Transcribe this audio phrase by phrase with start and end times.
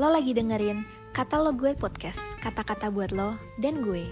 [0.00, 0.80] Lo lagi dengerin
[1.12, 4.08] Kata Lo Gue Podcast, kata-kata buat lo dan gue.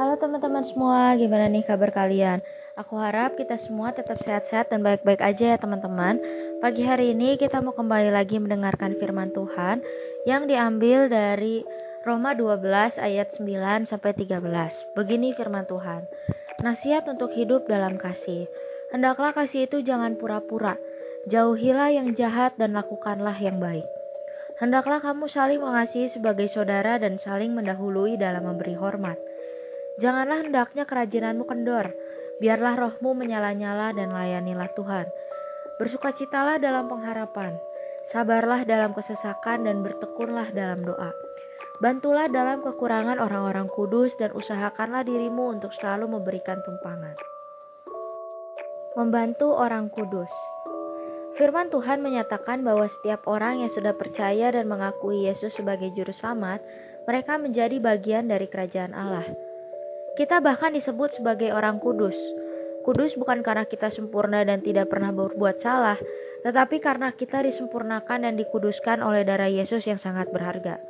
[0.00, 2.40] Halo teman-teman semua, gimana nih kabar kalian?
[2.76, 6.20] Aku harap kita semua tetap sehat-sehat dan baik-baik aja ya teman-teman.
[6.60, 9.80] Pagi hari ini kita mau kembali lagi mendengarkan firman Tuhan
[10.28, 11.64] yang diambil dari
[12.04, 14.92] Roma 12 ayat 9 sampai 13.
[14.92, 16.04] Begini firman Tuhan.
[16.60, 18.44] Nasihat untuk hidup dalam kasih.
[18.92, 20.76] Hendaklah kasih itu jangan pura-pura.
[21.32, 23.88] Jauhilah yang jahat dan lakukanlah yang baik.
[24.60, 29.16] Hendaklah kamu saling mengasihi sebagai saudara dan saling mendahului dalam memberi hormat.
[29.96, 31.88] Janganlah hendaknya kerajinanmu kendor,
[32.38, 35.06] biarlah rohmu menyala-nyala dan layanilah Tuhan.
[35.76, 37.56] Bersukacitalah dalam pengharapan,
[38.12, 41.12] sabarlah dalam kesesakan dan bertekunlah dalam doa.
[41.76, 47.12] Bantulah dalam kekurangan orang-orang kudus dan usahakanlah dirimu untuk selalu memberikan tumpangan.
[48.96, 50.32] Membantu orang kudus.
[51.36, 56.64] Firman Tuhan menyatakan bahwa setiap orang yang sudah percaya dan mengakui Yesus sebagai juru selamat,
[57.04, 59.45] mereka menjadi bagian dari kerajaan Allah.
[60.16, 62.16] Kita bahkan disebut sebagai orang kudus.
[62.88, 66.00] Kudus bukan karena kita sempurna dan tidak pernah berbuat salah,
[66.40, 70.80] tetapi karena kita disempurnakan dan dikuduskan oleh darah Yesus yang sangat berharga.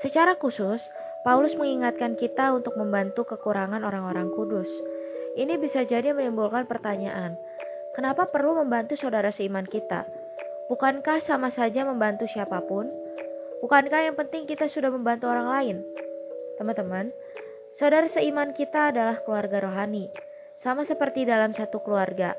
[0.00, 0.80] Secara khusus,
[1.26, 4.70] Paulus mengingatkan kita untuk membantu kekurangan orang-orang kudus.
[5.36, 7.36] Ini bisa jadi menimbulkan pertanyaan,
[7.98, 10.08] kenapa perlu membantu saudara seiman kita?
[10.72, 12.88] Bukankah sama saja membantu siapa pun?
[13.58, 15.76] Bukankah yang penting kita sudah membantu orang lain?
[16.56, 17.10] Teman-teman,
[17.78, 20.10] Saudara seiman kita adalah keluarga rohani,
[20.66, 22.34] sama seperti dalam satu keluarga.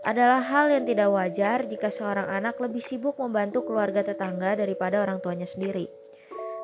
[0.00, 5.20] Adalah hal yang tidak wajar jika seorang anak lebih sibuk membantu keluarga tetangga daripada orang
[5.20, 5.92] tuanya sendiri.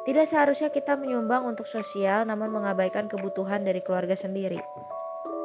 [0.09, 4.57] Tidak seharusnya kita menyumbang untuk sosial namun mengabaikan kebutuhan dari keluarga sendiri.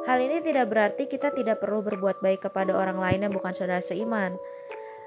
[0.08, 3.84] Hal ini tidak berarti kita tidak perlu berbuat baik kepada orang lain yang bukan saudara
[3.84, 4.40] seiman.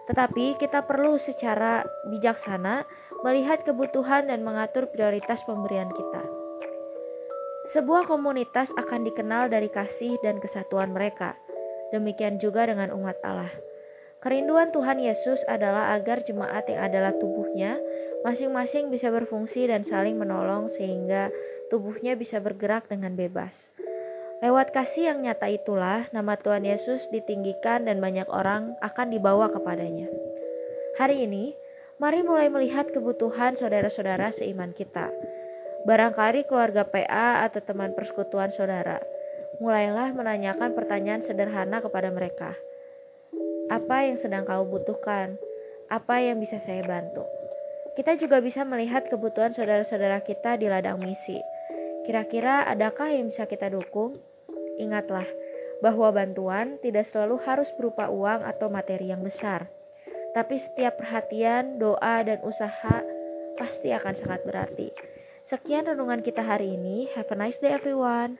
[0.06, 2.85] Tetapi kita perlu secara bijaksana
[3.25, 6.42] melihat kebutuhan dan mengatur prioritas pemberian kita.
[7.73, 11.34] Sebuah komunitas akan dikenal dari kasih dan kesatuan mereka.
[11.89, 13.50] Demikian juga dengan umat Allah.
[14.22, 17.81] Kerinduan Tuhan Yesus adalah agar jemaat yang adalah tubuhnya
[18.22, 21.33] masing-masing bisa berfungsi dan saling menolong sehingga
[21.73, 23.57] tubuhnya bisa bergerak dengan bebas.
[24.45, 30.13] Lewat kasih yang nyata itulah nama Tuhan Yesus ditinggikan dan banyak orang akan dibawa kepadanya.
[31.01, 31.57] Hari ini,
[31.97, 35.09] mari mulai melihat kebutuhan saudara-saudara seiman kita
[35.83, 39.03] Barangkali keluarga PA atau teman persekutuan saudara.
[39.59, 42.55] Mulailah menanyakan pertanyaan sederhana kepada mereka.
[43.67, 45.35] Apa yang sedang kau butuhkan?
[45.91, 47.27] Apa yang bisa saya bantu?
[47.99, 51.38] Kita juga bisa melihat kebutuhan saudara-saudara kita di ladang misi.
[52.07, 54.15] Kira-kira adakah yang bisa kita dukung?
[54.79, 55.27] Ingatlah
[55.83, 59.67] bahwa bantuan tidak selalu harus berupa uang atau materi yang besar.
[60.31, 63.03] Tapi setiap perhatian, doa, dan usaha
[63.59, 65.12] pasti akan sangat berarti.
[65.43, 67.11] Sekian renungan kita hari ini.
[67.19, 68.39] Have a nice day everyone.